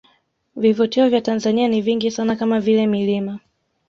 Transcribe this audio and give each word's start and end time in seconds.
Vivutio 0.55 1.09
vya 1.09 1.21
Tanzania 1.21 1.67
ni 1.67 1.81
vingi 1.81 2.11
sana 2.11 2.35
kama 2.35 2.59
vile 2.59 2.87
milima 2.87 3.39